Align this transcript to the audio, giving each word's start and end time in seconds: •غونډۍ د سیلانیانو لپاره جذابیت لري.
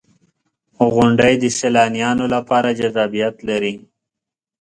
•غونډۍ 0.93 1.33
د 1.39 1.45
سیلانیانو 1.59 2.25
لپاره 2.35 2.69
جذابیت 2.79 3.35
لري. 3.47 3.73